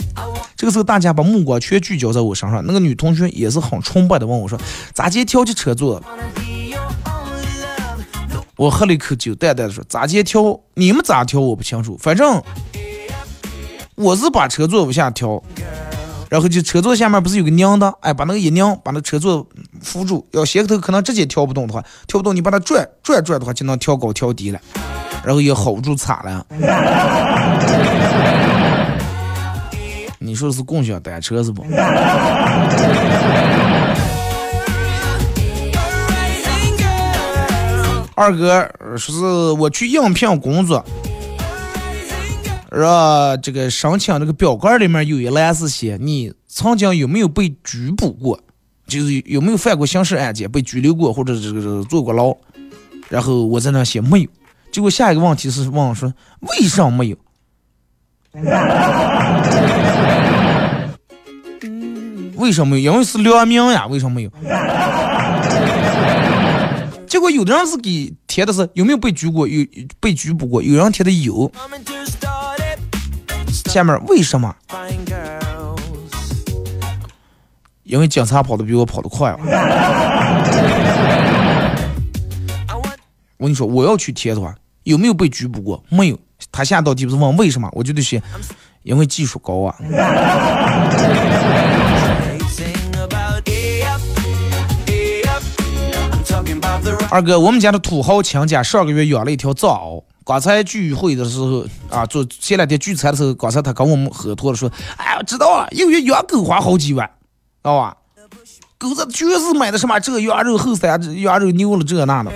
[0.55, 2.65] 这个时候大家把目光全聚焦在我身上。
[2.65, 4.59] 那个女同学也是很崇拜的问我说
[4.91, 6.01] ：“咋接调节车座？”
[8.57, 10.59] 我喝了一口酒，淡淡的说：“咋接调？
[10.73, 12.41] 你们咋调我不清楚，反正
[13.95, 15.41] 我是把车座往下调。”
[16.29, 19.47] 然后就车座下面不是有个拧的，哎，把那个一拧，把那车座
[19.81, 20.27] 扶住。
[20.31, 24.59] 要鞋头可能直接调不动的话，调不动你把它转转转的话，就能调高调低了，
[25.23, 26.45] 然后也 hold 住惨了。
[30.19, 31.63] 你说是共享单车是不？
[38.18, 39.22] 二哥说是
[39.61, 40.84] 我去应聘工作。
[42.72, 48.39] 让这个申请这个表格里面有一栏是写你曾经有没有被拘捕过，
[48.88, 52.36] 就是有没有犯过刑事案件被拘留过或者这个坐过牢。
[53.07, 54.28] 然后我在那写没有，
[54.72, 56.11] 结果下一个问题是问我说
[56.41, 57.18] 为什么没有？
[62.36, 62.91] 为什么没有？
[62.91, 64.32] 因为是良民呀，为什么没有？
[67.07, 69.65] 结果有的人是给填的是有没有被拘过，有
[69.99, 71.49] 被拘捕过，有人填的有。
[73.65, 74.53] 下面为什么？
[77.83, 79.33] 因为警察跑的比我跑的快。
[83.37, 84.53] 我跟你说，我要去贴的话，
[84.83, 85.81] 有没有被拘捕过？
[85.89, 86.19] 没有。
[86.51, 87.69] 他下道题不是问为什么？
[87.71, 88.21] 我就得写，
[88.83, 89.75] 因为技术高啊。
[97.11, 100.03] 二哥，我们家的土豪亲家上个月养了一条藏獒。
[100.25, 107.13] 刚才聚会的时候啊，就前两天聚餐的时候，刚才他跟我们喝多了，说：“哎，我知道了，一个月养狗花好几万，知
[107.63, 107.95] 道吧？
[108.77, 112.31] 狗子全是买的什么这羊肉后三羊肉牛了这那的。”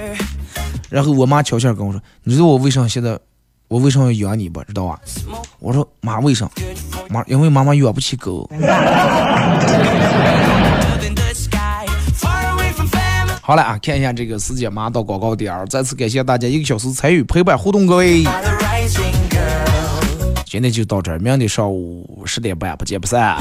[0.90, 3.20] 然后我妈悄悄跟我说：“你知道我为啥现在
[3.68, 4.64] 我为啥要养你不？
[4.64, 4.98] 知道吧？”
[5.60, 6.50] 我说：“妈，为啥？
[7.10, 8.50] 妈，因为妈妈养不起狗。”
[13.52, 18.24] 好了啊，看一下这个时间，马上到广告点儿，再次感谢大家一个小时参与陪伴互动，各位。
[20.46, 23.36] 今天就到这儿，明天上午十点半不见不散。